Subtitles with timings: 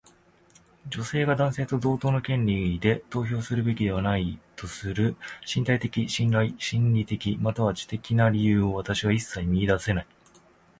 [0.89, 6.57] 女性が男性と同等の権利で投票するべきではないとする身体的、心
[6.95, 10.07] 理的、または知的な理由を私は一切見いだせない。